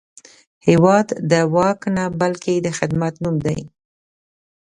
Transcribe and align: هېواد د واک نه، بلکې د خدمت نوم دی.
هېواد 0.67 1.07
د 1.31 1.33
واک 1.53 1.81
نه، 1.95 2.03
بلکې 2.21 2.53
د 2.65 2.67
خدمت 2.77 3.13
نوم 3.23 3.35
دی. 3.45 3.59